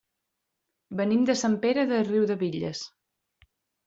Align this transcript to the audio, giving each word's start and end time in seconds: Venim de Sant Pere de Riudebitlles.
Venim 1.01 1.27
de 1.29 1.35
Sant 1.41 1.57
Pere 1.65 1.83
de 1.91 1.99
Riudebitlles. 2.07 2.81